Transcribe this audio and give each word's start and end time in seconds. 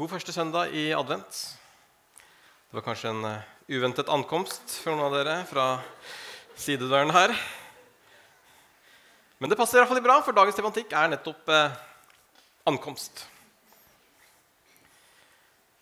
God 0.00 0.08
første 0.08 0.32
søndag 0.32 0.70
i 0.72 0.86
advent. 0.96 1.38
Det 2.16 2.72
var 2.78 2.84
kanskje 2.86 3.10
en 3.12 3.24
eh, 3.28 3.48
uventet 3.76 4.08
ankomst 4.08 4.78
for 4.80 4.94
noen 4.94 5.10
av 5.10 5.16
dere 5.18 5.34
fra 5.44 5.64
sidedøren 6.56 7.12
her. 7.12 7.34
Men 9.36 9.52
det 9.52 9.58
passer 9.60 9.76
i 9.76 9.82
hvert 9.82 9.92
fall 9.92 10.00
bra, 10.06 10.14
for 10.24 10.32
dagens 10.38 10.56
tematikk 10.56 10.94
er 10.96 11.10
nettopp 11.12 11.52
eh, 11.52 11.76
ankomst. 12.72 13.26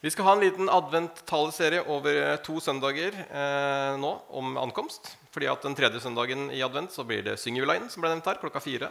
Vi 0.02 0.10
skal 0.10 0.26
ha 0.26 0.34
en 0.34 0.42
liten 0.42 0.72
advent-taleserie 0.80 1.86
over 1.86 2.18
eh, 2.24 2.34
to 2.42 2.58
søndager 2.64 3.14
eh, 3.22 3.92
nå 4.02 4.12
om 4.42 4.58
ankomst. 4.64 5.14
fordi 5.30 5.46
at 5.46 5.62
Den 5.62 5.78
tredje 5.78 6.02
søndagen 6.02 6.50
i 6.50 6.64
advent 6.66 6.90
så 6.90 7.06
blir 7.06 7.22
det 7.22 7.38
Syngjuleien, 7.38 7.86
som 7.86 8.02
ble 8.02 8.16
nevnt 8.16 8.26
her, 8.26 8.42
klokka 8.42 8.66
fire. 8.66 8.90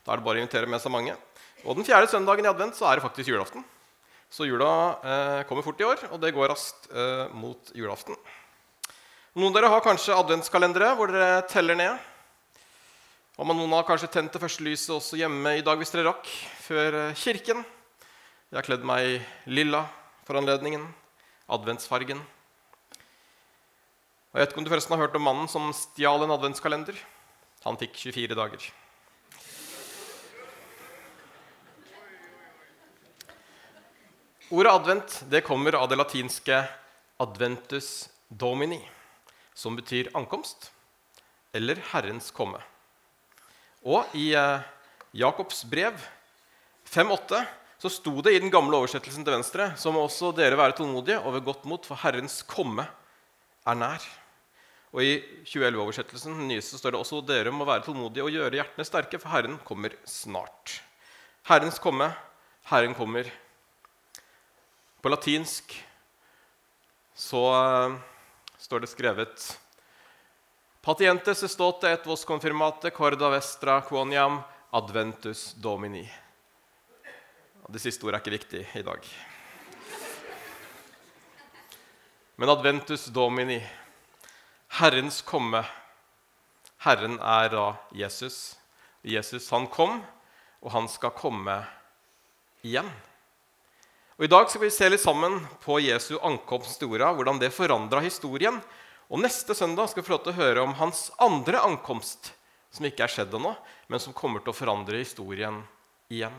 Da 0.00 0.16
er 0.16 0.24
det 0.24 0.28
bare 0.30 0.40
å 0.40 0.46
invitere 0.46 0.64
med 0.64 0.80
seg 0.80 0.96
mange. 0.96 1.20
Og 1.68 1.76
den 1.76 1.84
fjerde 1.84 2.08
søndagen 2.08 2.48
i 2.48 2.54
advent 2.56 2.80
så 2.80 2.88
er 2.88 2.96
det 2.96 3.08
faktisk 3.10 3.36
julaften. 3.36 3.68
Så 4.32 4.46
jula 4.48 4.96
eh, 5.04 5.42
kommer 5.44 5.64
fort 5.64 5.80
i 5.82 5.84
år, 5.84 6.06
og 6.08 6.20
det 6.22 6.30
går 6.32 6.48
raskt 6.48 6.86
eh, 6.88 7.28
mot 7.36 7.68
julaften. 7.76 8.16
Noen 9.36 9.50
av 9.50 9.58
dere 9.58 9.68
har 9.74 9.84
kanskje 9.84 10.16
adventskalendere 10.16 10.94
hvor 10.96 11.12
dere 11.12 11.42
teller 11.52 11.76
ned. 11.76 12.08
Og 13.36 13.48
noen 13.48 13.76
har 13.76 13.84
kanskje 13.88 14.08
tent 14.12 14.32
det 14.32 14.40
første 14.40 14.64
lyset 14.64 14.94
også 14.96 15.20
hjemme 15.20 15.58
i 15.58 15.64
dag 15.64 15.76
hvis 15.80 15.92
dere 15.92 16.08
rakk, 16.08 16.32
før 16.64 16.98
eh, 17.02 17.20
kirken. 17.20 17.60
Jeg 18.48 18.56
har 18.56 18.68
kledd 18.70 18.88
meg 18.88 19.04
i 19.04 19.14
lilla 19.52 19.84
for 20.24 20.40
anledningen. 20.40 20.88
Adventsfargen. 21.52 22.24
Og 24.32 24.38
Jeg 24.40 24.46
vet 24.46 24.54
ikke 24.54 24.64
om 24.64 24.68
du 24.68 24.72
forresten 24.72 24.96
har 24.96 25.04
hørt 25.04 25.18
om 25.20 25.28
mannen 25.28 25.48
som 25.52 25.74
stjal 25.76 26.24
en 26.24 26.32
adventskalender. 26.38 26.96
Han 27.68 27.76
fikk 27.80 28.00
24 28.08 28.38
dager. 28.38 28.72
Ordet 34.52 34.68
advent 34.68 35.12
det 35.32 35.40
kommer 35.46 35.72
av 35.72 35.86
det 35.88 35.96
latinske 35.96 36.58
'adventus 37.16 38.10
domini', 38.28 38.84
som 39.54 39.76
betyr 39.76 40.10
ankomst 40.12 40.68
eller 41.56 41.78
Herrens 41.88 42.28
komme. 42.30 42.60
Og 43.80 44.04
i 44.12 44.34
eh, 44.36 44.60
Jakobs 45.16 45.64
brev 45.64 45.96
5,8 46.84 47.40
så 47.80 47.88
sto 47.88 48.20
det 48.20 48.34
i 48.36 48.42
den 48.44 48.52
gamle 48.52 48.76
oversettelsen 48.76 49.24
til 49.24 49.32
venstre 49.32 49.70
så 49.80 49.88
må 49.88 50.04
også 50.04 50.34
dere 50.36 50.58
være 50.60 50.76
tålmodige 50.76 51.22
og 51.24 51.32
ved 51.38 51.46
godt 51.48 51.64
mot, 51.64 51.88
for 51.88 51.96
Herrens 52.04 52.42
komme 52.44 52.84
er 53.64 53.74
nær. 53.74 54.04
Og 54.92 55.00
i 55.00 55.14
2011-oversettelsen 55.48 56.36
den 56.36 56.52
nyeste 56.52 56.76
står 56.76 56.92
det 56.92 57.00
også 57.00 57.22
dere 57.24 57.54
må 57.56 57.64
være 57.64 57.86
tålmodige 57.88 58.28
og 58.28 58.36
gjøre 58.36 58.60
hjertene 58.60 58.84
sterke, 58.84 59.16
for 59.16 59.32
Herren 59.32 59.56
kommer 59.64 59.96
snart. 60.04 60.82
Herrens 61.48 61.80
komme, 61.80 62.12
Herren 62.68 62.92
kommer 62.92 63.32
på 65.02 65.10
latinsk 65.10 65.74
så 67.14 67.42
uh, 67.50 67.98
står 68.58 68.84
det 68.84 68.90
skrevet 68.90 69.58
Patientes 70.82 71.42
estote 71.46 71.90
et 71.90 72.06
vos 72.06 72.24
confirmate 72.26 72.90
corda 72.94 73.28
vestra 73.30 73.76
quoniam 73.86 74.40
adventus 74.74 75.52
domini. 75.54 76.02
Det 77.68 77.78
siste 77.78 78.02
ordet 78.06 78.18
er 78.18 78.24
ikke 78.24 78.34
viktig 78.34 78.62
i 78.80 78.82
dag. 78.82 79.06
Men 82.34 82.50
adventus 82.50 83.06
domini, 83.14 83.60
Herrens 84.80 85.20
komme. 85.22 85.62
Herren 86.82 87.20
er 87.20 87.52
da 87.54 87.68
Jesus. 87.94 88.56
Jesus 89.06 89.46
han 89.54 89.68
kom, 89.70 90.00
og 90.62 90.74
han 90.74 90.90
skal 90.90 91.14
komme 91.14 91.60
igjen. 92.66 92.90
Og 94.18 94.26
I 94.26 94.28
dag 94.28 94.50
skal 94.50 94.60
vi 94.66 94.70
se 94.72 94.88
litt 94.92 95.00
sammen 95.00 95.38
på 95.62 95.78
Jesu 95.80 96.18
ankomst 96.20 96.78
til 96.78 96.88
jorda, 96.92 97.12
hvordan 97.16 97.38
det 97.40 97.52
forandra 97.54 98.00
historien. 98.04 98.60
Og 99.08 99.20
Neste 99.24 99.54
søndag 99.56 99.88
skal 99.88 100.02
vi 100.02 100.06
få 100.08 100.14
lov 100.16 100.24
til 100.26 100.34
å 100.34 100.40
høre 100.40 100.64
om 100.66 100.74
hans 100.76 101.10
andre 101.22 101.58
ankomst, 101.64 102.34
som 102.72 102.86
ikke 102.88 103.04
er 103.06 103.12
skjedd 103.12 103.34
ennå, 103.36 103.54
men 103.88 104.00
som 104.00 104.16
kommer 104.16 104.40
til 104.44 104.52
å 104.52 104.56
forandre 104.56 105.00
historien 105.00 105.62
igjen. 106.12 106.36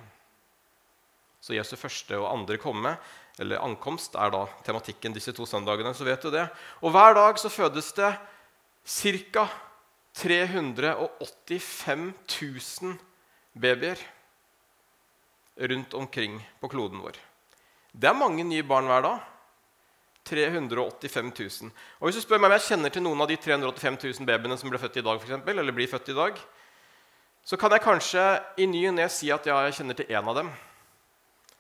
Så 1.42 1.54
Jesu 1.58 1.76
første 1.76 2.18
og 2.22 2.30
andre 2.30 2.58
komme, 2.62 2.98
eller 3.42 3.66
ankomst, 3.66 4.16
er 4.16 4.30
da 4.32 4.46
tematikken 4.66 5.14
disse 5.18 5.34
to 5.34 5.46
søndagene. 5.50 5.94
så 5.98 6.06
vet 6.06 6.22
du 6.22 6.30
det. 6.30 6.46
Og 6.86 6.94
Hver 6.94 7.14
dag 7.18 7.40
så 7.42 7.50
fødes 7.50 7.90
det 7.98 8.14
ca. 9.34 9.50
385 10.14 12.14
000 12.30 12.94
babyer 13.58 13.98
rundt 15.58 15.94
omkring 15.94 16.38
på 16.62 16.70
kloden 16.70 17.02
vår. 17.02 17.33
Det 17.94 18.10
er 18.10 18.18
mange 18.18 18.44
nye 18.48 18.66
barn 18.66 18.90
hver 18.90 19.06
dag. 19.06 19.30
385 20.24 21.32
000. 21.36 21.72
Og 22.00 22.08
hvis 22.08 22.18
du 22.18 22.24
spør 22.24 22.40
meg 22.40 22.48
om 22.48 22.56
jeg 22.56 22.68
kjenner 22.70 22.94
til 22.94 23.04
noen 23.04 23.22
av 23.22 23.28
de 23.28 23.36
385 23.38 23.98
000 24.22 24.28
babyene 24.28 24.58
som 24.60 24.72
ble 24.72 24.80
født 24.80 25.02
i 25.02 25.04
dag, 25.04 25.18
for 25.20 25.28
eksempel, 25.28 25.60
eller 25.60 25.76
blir 25.76 25.90
født 25.92 26.14
i 26.14 26.16
dag, 26.18 26.38
så 27.44 27.60
kan 27.60 27.76
jeg 27.76 27.84
kanskje 27.84 28.24
i 28.64 28.68
ny 28.72 28.86
og 28.88 28.96
ne 28.96 29.10
si 29.12 29.28
at 29.36 29.46
ja, 29.50 29.58
jeg 29.68 29.76
kjenner 29.82 30.00
til 30.00 30.14
én 30.16 30.30
av 30.32 30.38
dem. 30.40 30.52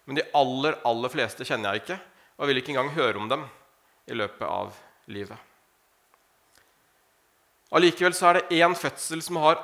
Men 0.07 0.19
de 0.19 0.25
aller, 0.39 0.77
aller 0.87 1.11
fleste 1.11 1.47
kjenner 1.47 1.75
jeg 1.75 1.83
ikke, 1.83 1.97
og 2.39 2.49
vil 2.49 2.61
ikke 2.61 2.71
engang 2.73 2.93
høre 2.95 3.19
om 3.19 3.27
dem 3.31 3.43
i 4.07 4.15
løpet 4.15 4.47
av 4.47 4.71
livet. 5.11 5.51
Allikevel 7.73 8.15
så 8.15 8.29
er 8.29 8.39
det 8.39 8.61
én 8.61 8.75
fødsel 8.77 9.23
som 9.25 9.41
har 9.43 9.59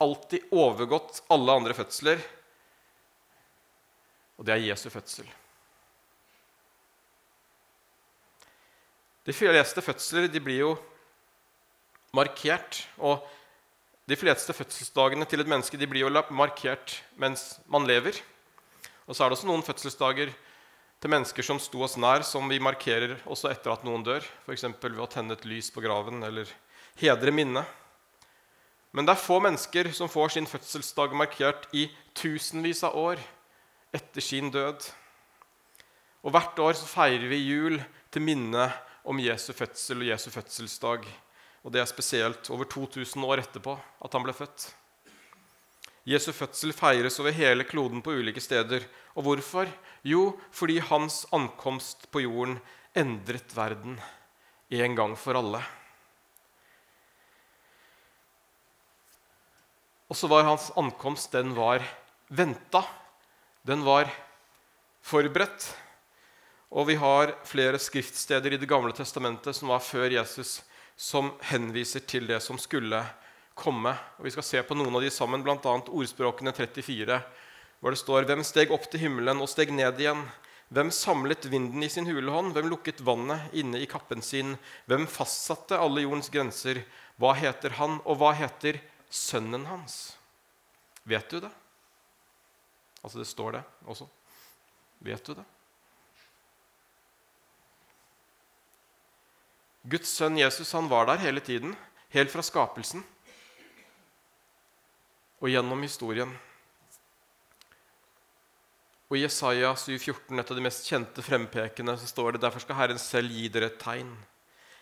alltid 0.00 0.48
overgått 0.54 1.20
alle 1.34 1.58
andre 1.60 1.76
fødsler, 1.76 2.22
og 4.38 4.46
det 4.46 4.54
er 4.54 4.66
Jesu 4.70 4.86
fødsel. 4.92 5.26
De 9.28 9.34
fleste 9.36 9.82
fødsler 9.84 10.30
de 10.32 10.40
blir 10.40 10.62
jo 10.62 10.70
markert. 12.16 12.80
Og 12.96 13.20
de 14.08 14.16
fleste 14.16 14.54
fødselsdagene 14.56 15.26
til 15.28 15.44
et 15.44 15.50
menneske 15.50 15.76
blir 15.84 16.06
jo 16.06 16.22
markert 16.32 17.02
mens 17.20 17.58
man 17.68 17.84
lever. 17.84 18.16
Og 19.04 19.12
så 19.12 19.24
er 19.24 19.28
det 19.28 19.36
også 19.36 19.50
noen 19.50 19.66
fødselsdager 19.66 20.32
til 20.98 21.12
mennesker 21.12 21.44
som 21.44 21.60
sto 21.60 21.84
oss 21.84 21.98
nær, 22.00 22.24
som 22.24 22.48
vi 22.48 22.58
markerer 22.58 23.18
også 23.28 23.52
etter 23.52 23.74
at 23.74 23.84
noen 23.84 24.02
dør. 24.06 24.24
F.eks. 24.46 24.64
ved 24.64 24.96
å 24.96 25.10
tenne 25.12 25.36
et 25.36 25.44
lys 25.44 25.68
på 25.70 25.84
graven 25.84 26.24
eller 26.24 26.48
hedre 26.96 27.32
minnet. 27.32 27.68
Men 28.96 29.04
det 29.04 29.12
er 29.12 29.20
få 29.20 29.42
mennesker 29.44 29.92
som 29.92 30.08
får 30.08 30.38
sin 30.38 30.48
fødselsdag 30.48 31.12
markert 31.12 31.68
i 31.76 31.90
tusenvis 32.16 32.80
av 32.88 32.96
år 32.96 33.20
etter 33.92 34.24
sin 34.24 34.48
død. 34.50 34.88
Og 36.24 36.32
hvert 36.32 36.64
år 36.64 36.80
feirer 36.88 37.28
vi 37.28 37.44
jul 37.44 37.82
til 38.08 38.24
minne 38.24 38.70
om 39.08 39.20
Jesu 39.22 39.54
fødsel 39.56 40.02
og 40.04 40.10
Jesu 40.10 40.28
fødselsdag. 40.30 41.06
Og 41.64 41.72
det 41.72 41.80
er 41.80 41.88
spesielt 41.88 42.50
over 42.52 42.68
2000 42.68 43.24
år 43.24 43.42
etterpå 43.42 43.78
at 44.04 44.12
han 44.12 44.24
ble 44.26 44.34
født. 44.36 44.68
Jesu 46.08 46.30
fødsel 46.32 46.72
feires 46.76 47.18
over 47.20 47.34
hele 47.36 47.64
kloden 47.68 48.02
på 48.04 48.14
ulike 48.20 48.40
steder. 48.40 48.84
Og 49.16 49.24
hvorfor? 49.24 49.68
Jo, 50.04 50.38
fordi 50.52 50.78
hans 50.78 51.24
ankomst 51.32 52.06
på 52.12 52.22
jorden 52.24 52.60
endret 52.96 53.56
verden 53.56 53.98
en 54.70 54.96
gang 54.96 55.16
for 55.18 55.36
alle. 55.40 55.60
Og 60.08 60.16
så 60.16 60.28
var 60.28 60.48
hans 60.48 60.70
ankomst 60.76 61.32
den 61.32 61.52
var 61.56 61.84
venta. 62.28 62.84
Den 63.64 63.84
var 63.84 64.08
forberedt. 65.04 65.68
Og 66.68 66.90
vi 66.90 66.98
har 67.00 67.32
flere 67.48 67.78
skriftsteder 67.80 68.52
i 68.52 68.60
Det 68.60 68.68
gamle 68.68 68.92
testamentet 68.92 69.56
som 69.56 69.70
var 69.72 69.80
før 69.80 70.12
Jesus, 70.12 70.62
som 70.96 71.32
henviser 71.48 72.04
til 72.04 72.26
det 72.28 72.42
som 72.44 72.58
skulle 72.58 73.00
komme. 73.54 73.94
Og 74.18 74.24
Vi 74.24 74.34
skal 74.34 74.44
se 74.44 74.62
på 74.62 74.76
noen 74.76 74.94
av 74.94 75.02
de 75.02 75.10
sammen, 75.10 75.42
bl.a. 75.42 75.56
ordspråkene 75.64 76.52
34, 76.52 77.22
hvor 77.80 77.94
det 77.94 78.00
står 78.02 78.28
Hvem 78.28 78.44
steg 78.44 78.72
opp 78.74 78.90
til 78.90 79.06
himmelen 79.06 79.40
og 79.40 79.48
steg 79.48 79.72
ned 79.72 80.00
igjen? 80.00 80.26
Hvem 80.68 80.90
samlet 80.92 81.46
vinden 81.48 81.82
i 81.82 81.88
sin 81.88 82.04
hulehånd? 82.04 82.52
Hvem 82.52 82.68
lukket 82.68 83.00
vannet 83.00 83.54
inne 83.56 83.80
i 83.80 83.88
kappen 83.88 84.20
sin? 84.20 84.58
Hvem 84.90 85.06
fastsatte 85.08 85.78
alle 85.80 86.04
jordens 86.04 86.28
grenser? 86.28 86.82
Hva 87.16 87.32
heter 87.38 87.78
han, 87.78 88.02
og 88.04 88.20
hva 88.20 88.34
heter 88.36 88.82
sønnen 89.08 89.64
hans? 89.70 90.18
Vet 91.08 91.30
du 91.30 91.40
det? 91.40 91.52
Altså, 93.00 93.22
det 93.22 93.30
står 93.30 93.56
det 93.56 93.62
også. 93.88 94.08
Vet 95.06 95.24
du 95.24 95.38
det? 95.38 95.46
Guds 99.88 100.10
sønn 100.18 100.36
Jesus 100.36 100.74
han 100.76 100.88
var 100.90 101.08
der 101.08 101.22
hele 101.22 101.40
tiden, 101.40 101.76
helt 102.12 102.32
fra 102.32 102.44
skapelsen 102.44 103.04
og 105.38 105.50
gjennom 105.52 105.82
historien. 105.86 106.32
Og 109.08 109.16
I 109.16 109.22
Jesaja 109.22 109.70
7,14, 109.78 110.34
et 110.36 110.50
av 110.50 110.58
de 110.58 110.64
mest 110.64 110.88
kjente 110.90 111.22
frempekene, 111.24 111.94
så 111.96 112.08
står 112.10 112.34
det 112.34 112.42
derfor 112.42 112.64
skal 112.64 112.76
Herren 112.76 113.00
selv 113.00 113.32
gi 113.32 113.46
dere 113.52 113.70
et 113.70 113.78
tegn. 113.80 114.10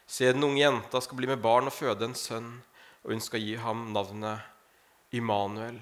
Se, 0.06 0.26
den 0.32 0.46
unge 0.46 0.62
jenta 0.62 1.02
skal 1.02 1.20
bli 1.20 1.28
med 1.30 1.42
barn 1.44 1.68
og 1.70 1.74
føde 1.76 2.08
en 2.08 2.16
sønn, 2.18 2.56
og 3.04 3.14
hun 3.14 3.22
skal 3.22 3.44
gi 3.44 3.54
ham 3.62 3.90
navnet 3.94 4.42
Immanuel. 5.14 5.78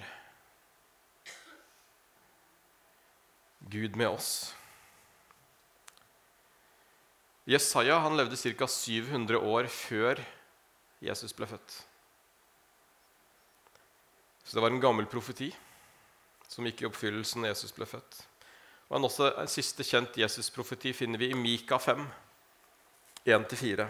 Gud 3.73 3.97
med 3.97 4.11
oss. 4.11 4.53
Jesaja 7.44 7.99
han 8.00 8.17
levde 8.17 8.38
ca. 8.41 8.67
700 8.67 9.38
år 9.38 9.69
før 9.69 10.20
Jesus 11.05 11.35
ble 11.37 11.49
født. 11.49 11.75
Så 14.44 14.56
det 14.56 14.62
var 14.64 14.73
en 14.73 14.81
gammel 14.81 15.08
profeti 15.08 15.50
som 16.49 16.64
gikk 16.69 16.82
i 16.82 16.88
oppfyllelsen 16.88 17.44
da 17.44 17.50
Jesus 17.52 17.73
ble 17.76 17.88
født. 17.88 18.20
Og 18.88 18.99
En, 18.99 19.06
også, 19.08 19.31
en 19.41 19.50
siste 19.50 19.85
kjent 19.85 20.17
Jesus-profeti 20.20 20.93
finner 20.96 21.20
vi 21.20 21.31
i 21.32 21.38
Mika 21.38 21.79
5, 21.81 22.05
1-4, 23.25 23.87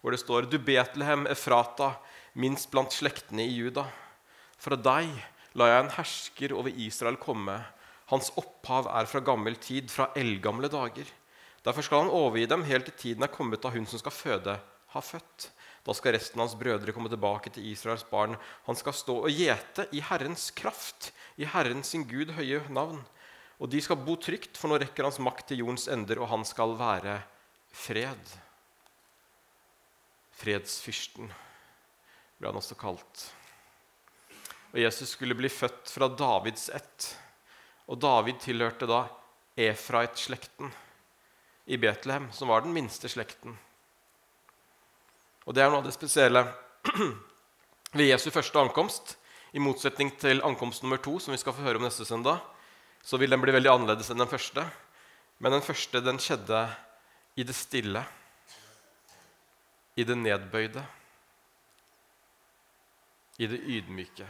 hvor 0.00 0.14
det 0.14 0.20
står 0.20 0.48
Du 0.48 0.58
Betlehem, 0.60 1.26
Efrata, 1.26 1.94
minst 2.38 2.70
blant 2.70 2.92
slektene 2.92 3.44
i 3.48 3.56
Juda. 3.56 3.86
Fra 4.60 4.76
deg 4.76 5.10
la 5.58 5.70
jeg 5.72 5.84
en 5.84 5.94
hersker 5.96 6.54
over 6.54 6.72
Israel 6.84 7.16
komme. 7.20 7.56
Hans 8.12 8.30
opphav 8.40 8.88
er 8.92 9.08
fra 9.10 9.24
gammel 9.24 9.56
tid, 9.60 9.90
fra 9.90 10.12
eldgamle 10.16 10.70
dager. 10.72 11.08
Derfor 11.68 11.84
skal 11.84 12.06
han 12.06 12.14
overgi 12.16 12.46
dem 12.48 12.62
helt 12.64 12.86
til 12.88 12.96
tiden 12.96 13.24
er 13.26 13.32
kommet 13.32 13.60
da 13.60 13.68
hun 13.74 13.84
som 13.84 14.00
skal 14.00 14.14
føde, 14.14 14.54
har 14.88 15.04
født. 15.04 15.50
Da 15.84 15.92
skal 15.96 16.14
resten 16.16 16.40
av 16.40 16.46
hans 16.46 16.56
brødre 16.56 16.94
komme 16.96 17.10
tilbake 17.12 17.52
til 17.52 17.66
Israels 17.68 18.06
barn. 18.08 18.38
Han 18.64 18.76
skal 18.76 18.96
stå 18.96 19.18
og 19.26 19.32
gjete 19.32 19.84
i 19.92 20.00
Herrens 20.04 20.48
kraft, 20.56 21.10
i 21.36 21.44
Herren 21.44 21.84
sin 21.84 22.06
Gud 22.08 22.32
høye 22.38 22.62
navn. 22.72 23.02
Og 23.60 23.68
de 23.68 23.82
skal 23.84 24.00
bo 24.00 24.16
trygt, 24.16 24.56
for 24.56 24.72
nå 24.72 24.78
rekker 24.80 25.04
hans 25.04 25.20
makt 25.20 25.50
til 25.50 25.60
jordens 25.60 25.88
ender, 25.92 26.22
og 26.22 26.32
han 26.32 26.48
skal 26.48 26.72
være 26.78 27.18
fred. 27.74 28.34
Fredsfyrsten 30.40 31.28
ble 32.38 32.48
han 32.48 32.60
også 32.62 32.80
kalt. 32.80 33.28
Og 34.72 34.80
Jesus 34.80 35.12
skulle 35.12 35.36
bli 35.36 35.52
født 35.52 35.88
fra 35.92 36.08
Davids 36.08 36.68
ett. 36.72 37.12
Og 37.92 38.00
David 38.00 38.40
tilhørte 38.44 38.88
da 38.88 39.04
Efrait-slekten 39.58 40.72
i 41.68 41.76
Betlehem, 41.76 42.30
som 42.32 42.48
var 42.48 42.64
den 42.64 42.72
minste 42.72 43.10
slekten. 43.12 43.52
Og 45.44 45.54
Det 45.54 45.62
er 45.62 45.68
noe 45.68 45.82
av 45.82 45.88
det 45.88 45.92
spesielle 45.92 46.42
ved 47.98 48.08
Jesu 48.08 48.30
første 48.32 48.56
ankomst. 48.60 49.18
I 49.52 49.60
motsetning 49.60 50.10
til 50.20 50.40
ankomst 50.44 50.82
nummer 50.84 51.00
to, 51.00 51.18
som 51.20 51.32
vi 51.32 51.40
skal 51.40 51.52
få 51.56 51.64
høre 51.64 51.80
om 51.80 51.84
neste 51.84 52.04
søndag, 52.08 52.40
så 53.04 53.20
vil 53.20 53.32
den 53.32 53.40
bli 53.40 53.52
veldig 53.52 53.70
annerledes 53.72 54.08
enn 54.12 54.20
den 54.20 54.32
første. 54.32 54.64
Men 55.40 55.56
den 55.56 55.64
første 55.64 56.02
den 56.04 56.20
skjedde 56.20 56.64
i 57.36 57.44
det 57.44 57.56
stille, 57.56 58.02
i 59.96 60.04
det 60.08 60.16
nedbøyde, 60.18 60.82
i 63.38 63.46
det 63.46 63.60
ydmyke. 63.60 64.26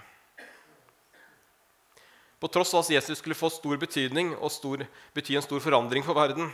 På 2.39 2.51
tross 2.51 2.75
av 2.75 2.85
at 2.85 2.95
Jesus 2.99 3.19
skulle 3.23 3.39
få 3.39 3.51
stor 3.51 3.79
betydning 3.79 4.35
og 4.37 4.51
stor, 4.55 4.83
bety 5.15 5.39
en 5.39 5.47
stor 5.47 5.63
forandring 5.63 6.07
for 6.07 6.19
verden, 6.19 6.51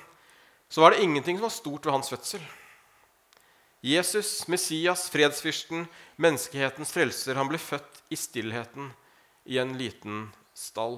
så 0.74 0.80
var 0.80 0.90
det 0.90 1.02
ingenting 1.02 1.36
som 1.36 1.42
var 1.46 1.52
stort 1.54 1.84
ved 1.86 1.92
hans 1.94 2.08
fødsel. 2.10 2.42
Jesus, 3.80 4.48
Messias, 4.48 5.04
fredsfyrsten, 5.06 5.84
menneskehetens 6.18 6.90
frelser, 6.90 7.38
han 7.38 7.46
ble 7.46 7.60
født 7.62 8.00
i 8.10 8.16
stillheten 8.18 8.88
i 9.46 9.60
en 9.62 9.76
liten 9.78 10.24
stall. 10.50 10.96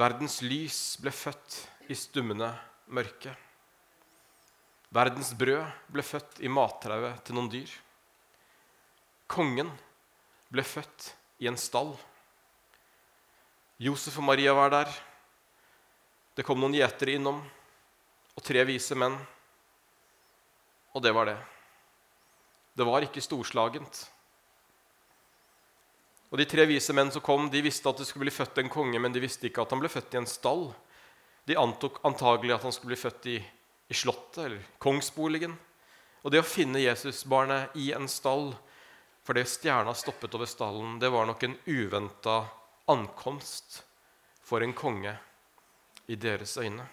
Verdens 0.00 0.38
lys 0.40 0.78
ble 1.04 1.12
født 1.12 1.58
i 1.92 1.98
stummende 2.00 2.48
mørke. 2.96 3.34
Verdens 4.88 5.34
brød 5.36 5.68
ble 5.92 6.06
født 6.06 6.40
i 6.40 6.48
mattrauet 6.48 7.20
til 7.28 7.36
noen 7.36 7.50
dyr. 7.52 7.74
Kongen 9.28 9.74
ble 10.48 10.64
født 10.64 11.10
i 11.44 11.52
en 11.52 11.60
stall. 11.60 11.92
Josef 13.76 14.16
og 14.16 14.30
Maria 14.30 14.56
var 14.56 14.72
der. 14.78 14.96
Det 16.38 16.44
kom 16.46 16.60
noen 16.62 16.76
gjetere 16.76 17.16
innom, 17.18 17.40
og 18.38 18.44
tre 18.46 18.62
vise 18.62 18.94
menn. 18.94 19.16
Og 20.94 21.02
det 21.02 21.10
var 21.10 21.26
det. 21.26 21.34
Det 22.78 22.86
var 22.86 23.02
ikke 23.02 23.24
storslagent. 23.24 24.04
Og 26.30 26.38
De 26.38 26.46
tre 26.46 26.68
vise 26.70 26.94
menn 26.94 27.10
som 27.10 27.26
kom, 27.26 27.50
de 27.50 27.64
visste 27.66 27.90
at 27.90 27.98
det 27.98 28.06
skulle 28.06 28.28
bli 28.28 28.36
født 28.36 28.62
en 28.62 28.70
konge, 28.70 29.02
men 29.02 29.10
de 29.10 29.24
visste 29.26 29.50
ikke 29.50 29.66
at 29.66 29.74
han 29.74 29.82
ble 29.82 29.90
født 29.90 30.14
i 30.14 30.22
en 30.22 30.30
stall. 30.30 30.68
De 31.50 31.58
antok 31.58 31.98
antagelig 32.06 32.54
at 32.54 32.70
han 32.70 32.76
skulle 32.76 32.94
bli 32.94 33.02
født 33.02 33.30
i, 33.34 33.38
i 33.90 33.98
slottet 33.98 34.44
eller 34.46 34.72
kongsboligen. 34.78 35.58
Og 36.22 36.30
det 36.30 36.44
å 36.44 36.46
finne 36.46 36.86
Jesusbarnet 36.86 37.74
i 37.82 37.90
en 37.98 38.06
stall 38.06 38.52
fordi 39.26 39.42
stjerna 39.42 39.90
stoppet 39.90 40.38
over 40.38 40.46
stallen, 40.46 41.00
det 41.02 41.10
var 41.10 41.26
nok 41.26 41.42
en 41.42 41.58
uventa 41.66 42.44
ankomst 42.86 43.82
for 44.46 44.62
en 44.62 44.78
konge 44.78 45.18
i 46.08 46.16
deres 46.16 46.56
øyne. 46.58 46.86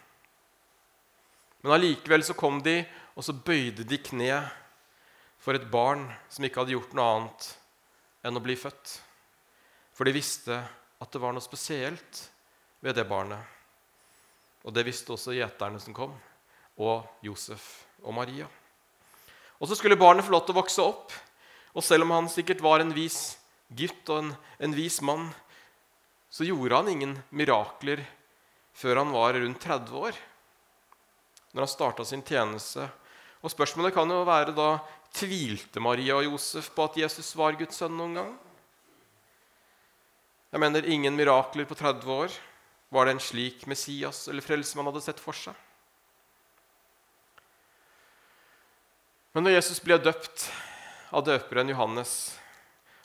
Men 1.64 1.74
allikevel 1.74 2.24
så 2.24 2.36
kom 2.38 2.60
de, 2.62 2.84
og 3.16 3.24
så 3.26 3.34
bøyde 3.34 3.88
de 3.88 3.98
kne 3.98 4.44
for 5.42 5.58
et 5.58 5.68
barn 5.72 6.04
som 6.30 6.46
ikke 6.46 6.62
hadde 6.62 6.76
gjort 6.76 6.94
noe 6.98 7.12
annet 7.16 7.48
enn 8.26 8.38
å 8.38 8.44
bli 8.44 8.58
født. 8.60 8.98
For 9.96 10.06
de 10.06 10.14
visste 10.16 10.60
at 11.02 11.12
det 11.12 11.22
var 11.24 11.34
noe 11.36 11.44
spesielt 11.44 12.22
ved 12.84 12.98
det 12.98 13.08
barnet. 13.10 13.40
Og 14.66 14.74
det 14.76 14.86
visste 14.88 15.14
også 15.14 15.36
gjeterne 15.36 15.80
som 15.82 15.96
kom, 15.96 16.14
og 16.82 17.06
Josef 17.24 17.86
og 18.04 18.16
Maria. 18.18 18.48
Og 19.62 19.70
så 19.70 19.78
skulle 19.78 19.98
barnet 20.00 20.26
få 20.26 20.34
lov 20.34 20.44
til 20.46 20.56
å 20.56 20.60
vokse 20.60 20.84
opp. 20.84 21.14
Og 21.76 21.84
selv 21.86 22.06
om 22.06 22.14
han 22.16 22.30
sikkert 22.32 22.64
var 22.64 22.82
en 22.84 22.94
vis 22.96 23.38
gutt 23.74 24.10
og 24.12 24.22
en, 24.22 24.32
en 24.60 24.76
vis 24.76 25.00
mann, 25.06 25.30
så 26.30 26.46
gjorde 26.48 26.82
han 26.82 26.92
ingen 26.92 27.18
mirakler 27.32 28.04
før 28.76 29.02
han 29.02 29.14
var 29.16 29.38
rundt 29.40 29.64
30 29.64 30.00
år, 30.10 30.18
når 31.56 31.66
han 31.66 31.72
starta 31.72 32.06
sin 32.06 32.24
tjeneste. 32.26 32.88
Og 33.42 33.54
Spørsmålet 33.54 33.96
kan 33.96 34.10
jo 34.12 34.24
være 34.28 34.56
da 34.56 34.70
tvilte 35.16 35.84
Maria 35.84 36.18
og 36.20 36.28
Josef 36.28 36.72
på 36.76 36.90
at 36.90 36.98
Jesus 37.06 37.32
var 37.40 37.56
Guds 37.60 37.80
sønn 37.80 37.96
noen 37.96 38.20
gang? 38.20 38.34
Jeg 40.52 40.64
mener 40.64 40.88
ingen 40.88 41.16
mirakler 41.16 41.68
på 41.68 41.76
30 41.76 42.12
år. 42.16 42.36
Var 42.96 43.06
det 43.06 43.16
en 43.16 43.24
slik 43.24 43.66
Messias 43.68 44.28
eller 44.32 44.46
frelse 44.46 44.78
man 44.78 44.88
hadde 44.88 45.04
sett 45.04 45.20
for 45.20 45.36
seg? 45.36 45.56
Men 49.36 49.44
når 49.44 49.58
Jesus 49.58 49.82
ble 49.84 49.98
døpt 50.00 50.46
av 51.12 51.26
døperen 51.28 51.72
Johannes 51.74 52.14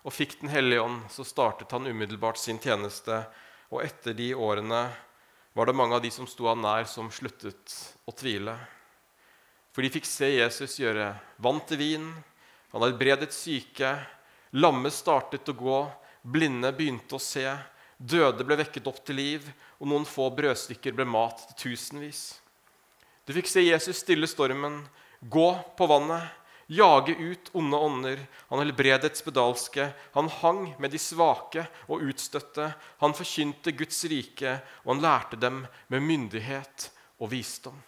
og 0.07 0.15
fikk 0.15 0.39
Den 0.41 0.53
hellige 0.53 0.81
ånd, 0.81 1.01
så 1.11 1.27
startet 1.27 1.73
han 1.75 1.87
umiddelbart 1.91 2.39
sin 2.41 2.61
tjeneste. 2.63 3.25
Og 3.75 3.83
etter 3.83 4.15
de 4.17 4.31
årene 4.33 4.87
var 5.53 5.67
det 5.67 5.77
mange 5.77 5.97
av 5.97 6.03
de 6.03 6.11
som 6.15 6.29
sto 6.31 6.47
han 6.49 6.63
nær, 6.63 6.87
som 6.87 7.11
sluttet 7.13 7.75
å 8.07 8.15
tvile. 8.15 8.55
For 9.75 9.83
de 9.83 9.93
fikk 9.95 10.07
se 10.09 10.29
Jesus 10.33 10.79
gjøre 10.81 11.13
vann 11.43 11.61
til 11.67 11.81
vin, 11.81 12.07
han 12.71 12.85
helbredet 12.87 13.33
syke, 13.35 13.97
lamme 14.55 14.91
startet 14.95 15.49
å 15.51 15.57
gå, 15.59 15.81
blinde 16.23 16.71
begynte 16.75 17.19
å 17.19 17.23
se, 17.23 17.47
døde 17.99 18.47
ble 18.47 18.59
vekket 18.63 18.87
opp 18.91 19.03
til 19.05 19.19
liv, 19.19 19.47
og 19.79 19.91
noen 19.91 20.07
få 20.09 20.29
brødstykker 20.35 20.95
ble 20.97 21.07
mat 21.09 21.43
til 21.51 21.59
tusenvis. 21.65 22.41
Du 23.27 23.35
fikk 23.37 23.51
se 23.51 23.63
Jesus 23.67 24.01
stille 24.03 24.29
stormen, 24.31 24.81
gå 25.21 25.49
på 25.77 25.89
vannet, 25.91 26.31
jage 26.71 27.17
ut 27.19 27.51
onde 27.53 27.77
ånder. 27.77 28.27
Han 28.49 28.59
helbredet 28.63 29.17
spedalske. 29.19 29.91
Han 30.13 30.29
hang 30.29 30.75
med 30.79 30.93
de 30.95 30.99
svake 31.03 31.65
og 31.91 32.05
utstøtte. 32.07 32.69
Han 33.03 33.15
forkynte 33.17 33.75
Guds 33.75 34.05
rike, 34.07 34.61
og 34.85 34.95
han 34.95 35.03
lærte 35.03 35.39
dem 35.41 35.65
med 35.91 36.05
myndighet 36.07 36.91
og 37.19 37.33
visdom. 37.33 37.79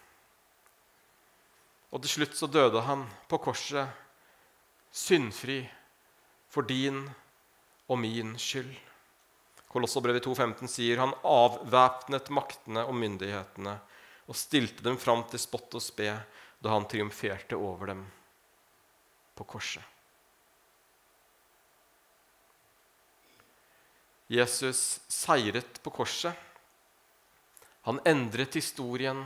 Og 1.93 2.03
til 2.03 2.17
slutt 2.17 2.35
så 2.35 2.49
døde 2.51 2.83
han 2.83 3.05
på 3.31 3.39
korset, 3.45 3.87
syndfri 4.91 5.61
for 6.51 6.67
din 6.67 7.05
og 7.87 8.01
min 8.03 8.33
skyld. 8.41 8.73
Kolosserbrevet 9.71 10.27
2,15 10.27 10.69
sier 10.69 10.99
han 11.01 11.15
avvæpnet 11.23 12.33
maktene 12.35 12.83
og 12.89 12.99
myndighetene 12.99 13.77
og 14.27 14.37
stilte 14.37 14.85
dem 14.85 14.99
fram 15.01 15.23
til 15.31 15.41
spott 15.41 15.79
og 15.79 15.85
spe 15.85 16.11
da 16.62 16.75
han 16.75 16.89
triumferte 16.91 17.57
over 17.57 17.93
dem 17.93 18.03
på 19.35 19.45
korset. 19.45 19.83
Jesus 24.33 25.01
seiret 25.12 25.81
på 25.85 25.93
korset. 25.93 26.33
Han 27.85 28.01
endret 28.09 28.55
historien. 28.57 29.25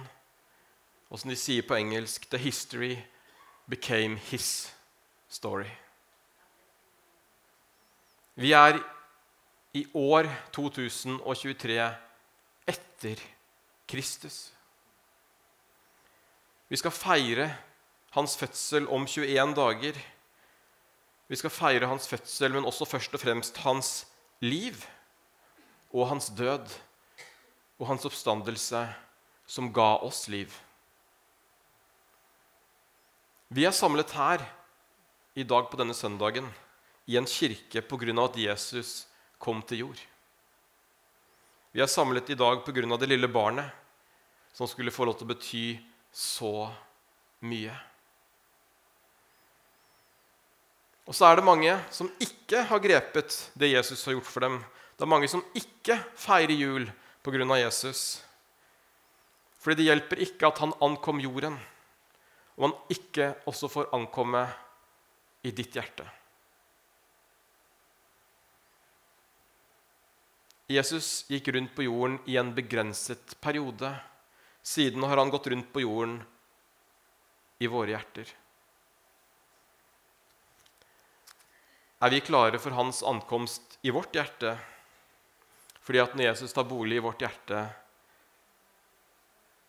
Og 1.06 1.20
som 1.20 1.30
de 1.30 1.38
sier 1.38 1.62
på 1.62 1.76
engelsk 1.78 2.26
The 2.30 2.40
history 2.42 2.96
became 3.70 4.18
his 4.30 4.72
story. 5.28 5.70
Vi 8.34 8.50
er 8.52 8.80
i 9.76 9.84
år 9.94 10.26
2023 10.52 11.78
etter 12.66 13.22
Kristus. 13.88 14.50
Vi 16.68 16.76
skal 16.76 16.90
feire 16.90 17.46
hans 18.16 18.36
fødsel 18.40 18.88
om 18.88 19.04
21 19.04 19.54
dager. 19.56 19.96
Vi 21.28 21.36
skal 21.36 21.52
feire 21.52 21.88
hans 21.90 22.08
fødsel, 22.08 22.54
men 22.54 22.64
også 22.64 22.88
først 22.88 23.14
og 23.14 23.20
fremst 23.20 23.58
hans 23.60 24.06
liv 24.40 24.76
og 25.92 26.08
hans 26.08 26.30
død 26.36 26.70
og 27.78 27.88
hans 27.90 28.06
oppstandelse, 28.08 28.86
som 29.46 29.68
ga 29.72 29.96
oss 30.02 30.26
liv. 30.32 30.50
Vi 33.48 33.66
er 33.68 33.74
samlet 33.76 34.10
her 34.16 34.42
i 35.36 35.44
dag 35.44 35.68
på 35.70 35.78
denne 35.78 35.94
søndagen 35.94 36.48
i 37.06 37.18
en 37.20 37.28
kirke 37.28 37.82
pga. 37.82 38.24
at 38.24 38.36
Jesus 38.36 39.06
kom 39.38 39.62
til 39.62 39.78
jord. 39.78 40.00
Vi 41.72 41.80
er 41.80 41.86
samlet 41.86 42.30
i 42.30 42.34
dag 42.34 42.64
pga. 42.64 42.96
det 42.96 43.08
lille 43.08 43.28
barnet 43.28 43.70
som 44.52 44.66
skulle 44.66 44.90
få 44.90 45.04
lov 45.04 45.18
til 45.18 45.28
å 45.28 45.34
bety 45.34 45.78
så 46.10 46.72
mye. 47.40 47.76
Og 51.06 51.14
så 51.14 51.28
er 51.28 51.38
det 51.38 51.46
mange 51.46 51.72
som 51.94 52.10
ikke 52.22 52.64
har 52.66 52.82
grepet 52.82 53.38
det 53.54 53.70
Jesus 53.70 54.02
har 54.06 54.16
gjort 54.16 54.30
for 54.30 54.42
dem. 54.42 54.58
Det 54.96 55.04
er 55.06 55.12
mange 55.12 55.28
som 55.30 55.44
ikke 55.54 56.00
feirer 56.18 56.56
jul 56.56 56.88
pga. 57.22 57.58
Jesus. 57.58 58.22
Fordi 59.62 59.82
det 59.82 59.88
hjelper 59.88 60.22
ikke 60.22 60.46
at 60.46 60.58
han 60.62 60.74
ankom 60.82 61.18
jorden, 61.22 61.56
og 62.56 62.68
han 62.68 62.76
ikke 62.94 63.32
også 63.50 63.68
får 63.68 63.90
ankomme 63.94 64.44
i 65.42 65.50
ditt 65.50 65.74
hjerte. 65.74 66.06
Jesus 70.70 71.26
gikk 71.30 71.52
rundt 71.54 71.74
på 71.76 71.84
jorden 71.86 72.18
i 72.26 72.38
en 72.40 72.50
begrenset 72.54 73.36
periode. 73.42 73.92
Siden 74.62 75.02
har 75.06 75.18
han 75.18 75.30
gått 75.30 75.46
rundt 75.52 75.68
på 75.74 75.84
jorden 75.84 76.18
i 77.62 77.70
våre 77.70 77.94
hjerter. 77.94 78.32
Er 82.02 82.12
vi 82.12 82.20
klare 82.20 82.58
for 82.60 82.76
hans 82.76 83.02
ankomst 83.06 83.78
i 83.82 83.92
vårt 83.94 84.14
hjerte? 84.16 84.56
Fordi 85.80 86.02
at 86.02 86.16
når 86.16 86.28
Jesus 86.28 86.52
tar 86.52 86.66
bolig 86.68 86.98
i 86.98 87.04
vårt 87.04 87.22
hjerte, 87.24 87.62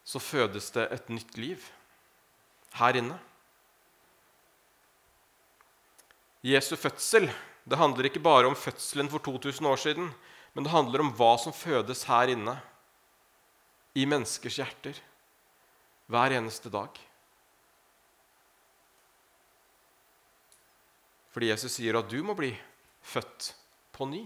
så 0.07 0.19
fødes 0.24 0.72
det 0.75 0.88
et 0.91 1.10
nytt 1.12 1.38
liv 1.39 1.63
her 2.79 3.00
inne. 3.00 3.19
Jesu 6.48 6.75
fødsel 6.79 7.29
det 7.67 7.79
handler 7.79 8.07
ikke 8.07 8.24
bare 8.24 8.48
om 8.48 8.55
fødselen 8.55 9.10
for 9.12 9.19
2000 9.19 9.67
år 9.67 9.79
siden, 9.81 10.12
men 10.53 10.63
det 10.63 10.72
handler 10.72 11.03
om 11.03 11.12
hva 11.19 11.34
som 11.41 11.55
fødes 11.55 12.05
her 12.07 12.31
inne, 12.31 12.55
i 13.98 14.05
menneskers 14.07 14.60
hjerter, 14.62 15.00
hver 16.07 16.36
eneste 16.38 16.72
dag. 16.72 16.91
Fordi 21.38 21.51
Jesus 21.51 21.75
sier 21.77 21.94
at 21.94 22.08
du 22.10 22.17
må 22.25 22.34
bli 22.34 22.48
født 23.06 23.51
på 23.94 24.08
ny 24.10 24.24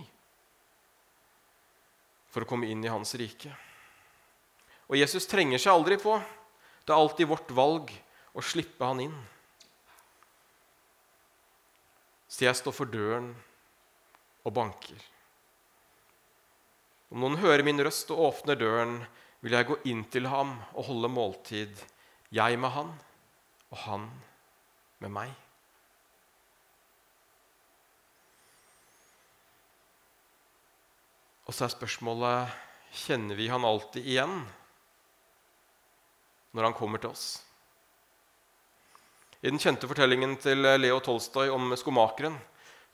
for 2.31 2.45
å 2.45 2.47
komme 2.47 2.69
inn 2.71 2.85
i 2.87 2.91
hans 2.93 3.11
rike. 3.19 3.51
Og 4.87 4.95
Jesus 4.95 5.27
trenger 5.27 5.59
seg 5.59 5.73
aldri 5.73 5.97
på. 5.99 6.13
Det 6.87 6.95
er 6.95 7.01
alltid 7.03 7.27
vårt 7.27 7.51
valg 7.51 7.91
å 8.31 8.45
slippe 8.47 8.87
han 8.87 9.03
inn. 9.03 9.19
Så 12.31 12.47
jeg 12.47 12.61
står 12.61 12.77
for 12.79 12.87
døren 12.95 13.33
og 14.47 14.55
banker. 14.55 15.03
Om 17.11 17.27
noen 17.27 17.39
hører 17.43 17.67
min 17.67 17.83
røst 17.83 18.15
og 18.15 18.23
åpner 18.29 18.55
døren, 18.55 19.01
vil 19.43 19.59
jeg 19.59 19.67
gå 19.67 19.81
inn 19.91 20.07
til 20.15 20.31
ham 20.31 20.61
og 20.71 20.87
holde 20.87 21.11
måltid, 21.11 21.75
jeg 22.31 22.55
med 22.55 22.71
han 22.71 22.95
og 23.67 23.79
han 23.83 24.11
med 25.03 25.17
meg. 25.19 25.39
Og 31.51 31.55
så 31.57 31.65
er 31.67 31.73
spørsmålet 31.73 32.51
kjenner 32.95 33.35
vi 33.35 33.49
han 33.51 33.65
alltid 33.67 34.05
igjen 34.07 34.37
når 36.55 36.63
han 36.69 36.75
kommer 36.77 37.01
til 37.03 37.11
oss. 37.11 37.25
I 39.43 39.51
den 39.51 39.59
kjente 39.59 39.89
fortellingen 39.91 40.37
til 40.39 40.63
Leo 40.63 41.01
Tolstoy 41.03 41.51
om 41.51 41.75
skomakeren 41.75 42.39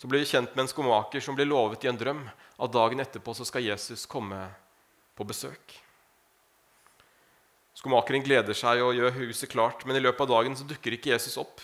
så 0.02 0.10
blir 0.10 0.26
vi 0.26 0.32
kjent 0.32 0.58
med 0.58 0.66
en 0.66 0.74
skomaker 0.74 1.22
som 1.22 1.38
blir 1.38 1.46
lovet 1.46 1.86
i 1.86 1.92
en 1.94 2.02
drøm 2.02 2.26
at 2.34 2.74
dagen 2.74 3.06
etterpå 3.06 3.38
så 3.38 3.46
skal 3.46 3.68
Jesus 3.68 4.10
komme 4.10 4.42
på 5.14 5.30
besøk. 5.30 5.78
Skomakeren 7.78 8.26
gleder 8.26 8.58
seg 8.58 8.82
og 8.82 8.98
gjør 8.98 9.20
huset 9.22 9.54
klart, 9.54 9.86
men 9.86 10.02
i 10.02 10.02
løpet 10.02 10.26
av 10.26 10.34
dagen 10.34 10.58
så 10.58 10.66
dukker 10.66 10.98
ikke 10.98 11.14
Jesus 11.14 11.38
opp. 11.38 11.62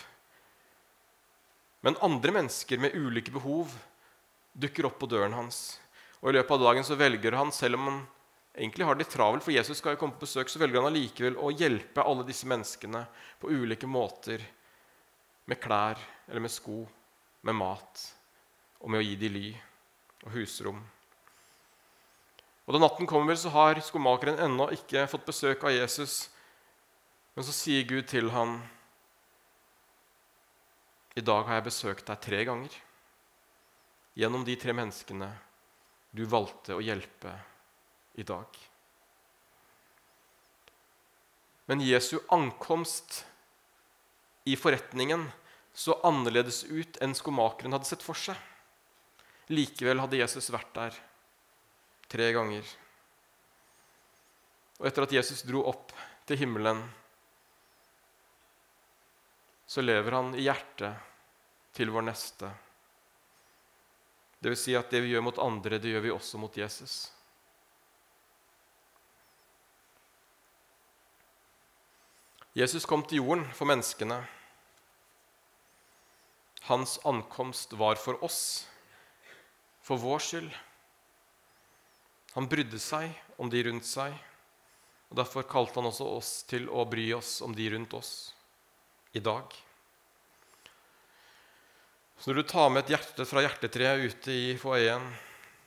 Men 1.82 1.98
andre 2.06 2.38
mennesker 2.38 2.86
med 2.86 2.94
ulike 2.94 3.34
behov 3.34 3.74
dukker 4.54 4.86
opp 4.86 5.02
på 5.02 5.10
døren 5.10 5.34
hans. 5.34 5.80
Og 6.24 6.30
I 6.32 6.38
løpet 6.38 6.54
av 6.56 6.62
dagen 6.64 6.86
så 6.88 6.96
velger 6.96 7.36
han, 7.36 7.50
selv 7.52 7.76
om 7.76 7.88
han 7.90 7.98
egentlig 8.56 8.86
har 8.88 8.96
det 8.96 9.10
travelt, 9.12 9.44
for 9.44 9.52
Jesus 9.52 9.76
skal 9.76 9.92
jo 9.92 10.00
komme 10.00 10.16
på 10.16 10.24
besøk, 10.24 10.48
så 10.48 10.62
velger 10.62 10.80
han 10.80 10.88
allikevel 10.88 11.36
å 11.36 11.52
hjelpe 11.52 12.00
alle 12.00 12.24
disse 12.24 12.48
menneskene 12.48 13.02
på 13.42 13.52
ulike 13.52 13.84
måter. 13.90 14.40
Med 15.44 15.60
klær 15.60 16.00
eller 16.24 16.40
med 16.40 16.54
sko, 16.54 16.80
med 17.44 17.58
mat 17.60 18.06
og 18.80 18.88
med 18.88 19.02
å 19.02 19.04
gi 19.04 19.20
dem 19.20 19.36
ly 19.36 19.46
og 20.24 20.32
husrom. 20.38 20.80
Og 22.64 22.72
Da 22.72 22.80
natten 22.80 23.04
kommer, 23.04 23.36
så 23.36 23.52
har 23.52 23.76
skomakeren 23.84 24.40
ennå 24.40 24.70
ikke 24.72 25.04
fått 25.12 25.28
besøk 25.28 25.68
av 25.68 25.76
Jesus. 25.76 26.30
Men 27.36 27.44
så 27.44 27.52
sier 27.52 27.84
Gud 27.84 28.08
til 28.08 28.30
ham, 28.32 28.62
'I 31.14 31.20
dag 31.20 31.44
har 31.44 31.54
jeg 31.60 31.68
besøkt 31.68 32.06
deg 32.06 32.20
tre 32.20 32.44
ganger.' 32.44 32.80
Gjennom 34.16 34.44
de 34.44 34.56
tre 34.56 34.72
menneskene 34.72 35.28
du 36.14 36.22
valgte 36.30 36.76
å 36.76 36.82
hjelpe 36.84 37.32
i 38.14 38.22
dag. 38.26 38.46
Men 41.66 41.82
Jesu 41.82 42.18
ankomst 42.34 43.24
i 44.44 44.54
forretningen 44.56 45.26
så 45.74 45.96
annerledes 46.06 46.62
ut 46.64 47.00
enn 47.02 47.16
skomakeren 47.18 47.74
hadde 47.74 47.88
sett 47.88 48.04
for 48.04 48.18
seg. 48.18 48.38
Likevel 49.50 49.98
hadde 50.00 50.20
Jesus 50.20 50.52
vært 50.54 50.70
der 50.76 50.98
tre 52.08 52.30
ganger. 52.36 52.68
Og 54.78 54.86
etter 54.86 55.06
at 55.06 55.14
Jesus 55.16 55.42
dro 55.48 55.64
opp 55.66 55.90
til 56.28 56.38
himmelen, 56.44 56.84
så 59.66 59.82
lever 59.82 60.14
han 60.14 60.34
i 60.38 60.44
hjertet 60.46 61.10
til 61.74 61.90
vår 61.90 62.06
neste. 62.06 62.52
Det 64.44 64.50
vil 64.52 64.58
si 64.60 64.74
at 64.76 64.90
det 64.92 65.00
vi 65.00 65.14
gjør 65.14 65.22
mot 65.24 65.38
andre, 65.40 65.78
det 65.80 65.88
gjør 65.88 66.02
vi 66.04 66.10
også 66.12 66.36
mot 66.36 66.52
Jesus. 66.52 67.06
Jesus 72.52 72.84
kom 72.84 73.06
til 73.08 73.22
jorden 73.22 73.46
for 73.56 73.72
menneskene. 73.72 74.18
Hans 76.68 76.98
ankomst 77.08 77.72
var 77.80 77.96
for 77.96 78.20
oss, 78.20 78.68
for 79.80 80.04
vår 80.04 80.20
skyld. 80.28 80.52
Han 82.36 82.52
brydde 82.52 82.84
seg 82.84 83.16
om 83.40 83.48
de 83.48 83.64
rundt 83.64 83.88
seg, 83.88 84.12
og 85.08 85.22
derfor 85.24 85.48
kalte 85.48 85.80
han 85.80 85.88
også 85.88 86.12
oss 86.20 86.34
til 86.52 86.68
å 86.68 86.84
bry 86.84 87.14
oss 87.16 87.38
om 87.40 87.56
de 87.56 87.72
rundt 87.72 87.96
oss 87.96 88.12
i 89.16 89.24
dag. 89.24 89.63
Så 92.16 92.30
når 92.30 92.40
du 92.40 92.48
tar 92.48 92.70
med 92.70 92.84
et 92.84 92.94
hjerte 92.94 93.26
fra 93.28 93.42
hjertetreet 93.44 94.04
ute 94.06 94.32
i 94.32 94.54
foajeen 94.60 95.06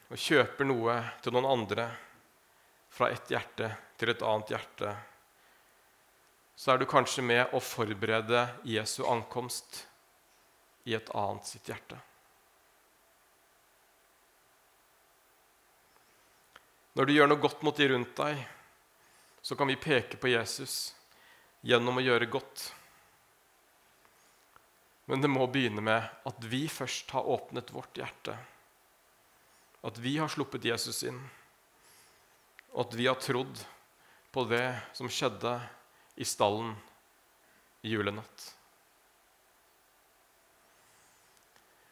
og 0.08 0.22
kjøper 0.22 0.68
noe 0.70 0.96
til 1.22 1.36
noen 1.36 1.50
andre 1.52 1.90
fra 2.94 3.12
et 3.14 3.30
hjerte 3.30 3.70
til 4.00 4.14
et 4.14 4.24
annet 4.26 4.54
hjerte, 4.56 4.96
så 6.58 6.74
er 6.74 6.82
du 6.82 6.88
kanskje 6.90 7.22
med 7.22 7.54
å 7.54 7.62
forberede 7.62 8.48
Jesu 8.66 9.04
ankomst 9.06 9.84
i 10.90 10.96
et 10.98 11.10
annet 11.14 11.46
sitt 11.46 11.68
hjerte. 11.70 12.00
Når 16.98 17.06
du 17.06 17.14
gjør 17.14 17.30
noe 17.30 17.44
godt 17.44 17.62
mot 17.62 17.78
de 17.78 17.92
rundt 17.92 18.16
deg, 18.18 18.40
så 19.46 19.56
kan 19.56 19.70
vi 19.70 19.78
peke 19.78 20.18
på 20.18 20.32
Jesus 20.32 20.96
gjennom 21.62 22.00
å 22.00 22.04
gjøre 22.04 22.26
godt. 22.32 22.64
Men 25.08 25.24
det 25.24 25.32
må 25.32 25.46
begynne 25.48 25.84
med 25.84 26.04
at 26.28 26.46
vi 26.52 26.66
først 26.68 27.14
har 27.16 27.28
åpnet 27.32 27.72
vårt 27.72 27.96
hjerte. 27.96 28.36
At 29.88 30.00
vi 30.04 30.18
har 30.20 30.32
sluppet 30.32 30.68
Jesus 30.68 31.00
inn, 31.08 31.22
og 32.76 32.90
at 32.90 32.98
vi 33.00 33.08
har 33.08 33.20
trodd 33.24 33.62
på 34.36 34.44
det 34.52 34.66
som 34.98 35.08
skjedde 35.08 35.56
i 36.20 36.28
stallen 36.28 36.76
i 37.88 37.94
julenatt. 37.96 38.52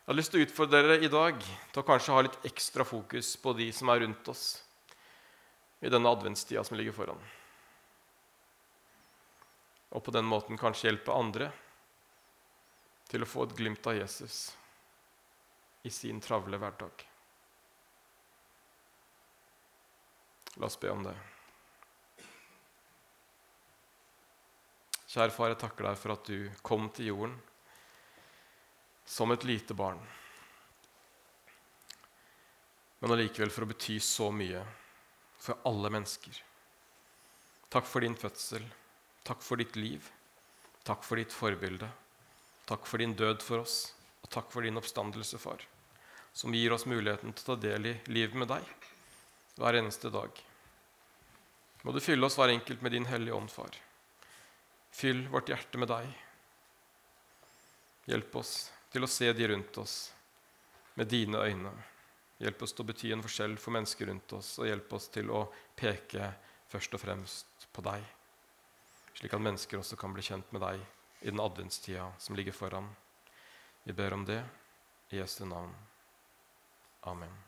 Jeg 0.03 0.11
har 0.11 0.19
lyst 0.19 0.35
til 0.35 0.43
å 0.43 0.45
utfordre 0.45 0.83
dere 0.83 0.99
i 1.01 1.09
dag 1.09 1.39
til 1.39 1.81
å 1.81 1.87
kanskje 1.87 2.13
ha 2.13 2.25
litt 2.27 2.43
ekstra 2.45 2.83
fokus 2.85 3.31
på 3.41 3.55
de 3.57 3.71
som 3.73 3.89
er 3.89 4.03
rundt 4.03 4.27
oss 4.29 4.43
i 5.81 5.89
denne 5.89 6.11
adventstida 6.11 6.61
som 6.67 6.77
ligger 6.77 6.93
foran. 6.93 7.21
Og 9.95 10.03
på 10.03 10.13
den 10.13 10.27
måten 10.27 10.59
kanskje 10.59 10.91
hjelpe 10.91 11.15
andre 11.15 11.49
til 13.09 13.23
å 13.23 13.29
få 13.29 13.45
et 13.45 13.55
glimt 13.57 13.87
av 13.87 13.97
Jesus 13.97 14.49
i 15.85 15.91
sin 15.93 16.21
travle 16.21 16.57
hverdag. 16.57 17.05
La 20.55 20.69
oss 20.69 20.79
be 20.79 20.89
om 20.89 21.03
det. 21.05 21.15
Kjære 25.15 25.31
far, 25.31 25.51
jeg 25.51 25.59
takker 25.61 25.87
deg 25.87 25.99
for 25.99 26.15
at 26.15 26.27
du 26.27 26.49
kom 26.65 26.89
til 26.95 27.11
jorden 27.11 27.35
som 29.05 29.31
et 29.31 29.45
lite 29.47 29.75
barn. 29.77 29.99
Men 32.99 33.13
allikevel 33.13 33.53
for 33.53 33.67
å 33.67 33.69
bety 33.69 33.99
så 34.01 34.31
mye 34.33 34.63
for 35.37 35.61
alle 35.69 35.91
mennesker. 35.93 36.41
Takk 37.69 37.85
for 37.85 38.01
din 38.01 38.17
fødsel. 38.17 38.65
Takk 39.27 39.43
for 39.45 39.61
ditt 39.61 39.75
liv. 39.77 40.07
Takk 40.87 41.03
for 41.05 41.21
ditt 41.21 41.33
forbilde. 41.33 41.89
Takk 42.65 42.87
for 42.89 42.97
din 42.97 43.13
død 43.13 43.43
for 43.45 43.61
oss, 43.61 43.93
og 44.25 44.31
takk 44.33 44.49
for 44.49 44.65
din 44.65 44.77
oppstandelse, 44.79 45.37
far, 45.37 45.61
som 46.33 46.53
gir 46.53 46.73
oss 46.73 46.87
muligheten 46.89 47.33
til 47.33 47.45
å 47.45 47.53
ta 47.53 47.61
del 47.61 47.91
i 47.91 47.95
livet 48.09 48.37
med 48.41 48.49
deg 48.49 48.65
hver 49.55 49.77
eneste 49.77 50.09
dag. 50.09 50.31
Må 51.85 51.93
du 51.93 52.01
fylle 52.01 52.25
oss 52.25 52.37
hver 52.39 52.49
enkelt 52.55 52.81
med 52.81 52.95
din 52.95 53.05
Hellige 53.05 53.37
Ånd, 53.37 53.51
far. 53.53 53.77
Fyll 54.89 55.27
vårt 55.29 55.51
hjerte 55.53 55.77
med 55.77 55.91
deg. 55.91 56.09
Hjelp 58.09 58.39
oss 58.41 58.55
til 58.91 59.05
å 59.05 59.11
se 59.11 59.29
de 59.37 59.47
rundt 59.51 59.77
oss 59.77 59.95
med 60.97 61.11
dine 61.11 61.37
øyne. 61.45 61.71
Hjelp 62.41 62.65
oss 62.65 62.73
til 62.73 62.83
å 62.83 62.89
bety 62.89 63.13
en 63.13 63.23
forskjell 63.23 63.55
for 63.61 63.75
mennesker 63.77 64.09
rundt 64.09 64.33
oss, 64.35 64.55
og 64.57 64.67
hjelp 64.67 64.97
oss 64.97 65.07
til 65.13 65.29
å 65.29 65.45
peke 65.77 66.33
først 66.73 66.97
og 66.97 67.05
fremst 67.05 67.69
på 67.75 67.85
deg, 67.85 68.03
slik 69.15 69.37
at 69.37 69.43
mennesker 69.45 69.79
også 69.79 69.97
kan 69.99 70.15
bli 70.15 70.25
kjent 70.25 70.49
med 70.55 70.65
deg 70.65 70.81
i 71.21 71.29
den 71.29 71.39
adventstida 71.39 72.11
som 72.17 72.35
ligger 72.35 72.51
foran. 72.51 72.95
Vi 73.83 73.93
ber 73.93 74.13
om 74.13 74.25
det 74.25 74.43
i 75.09 75.17
Jesu 75.17 75.45
navn. 75.45 75.75
Amen. 77.01 77.44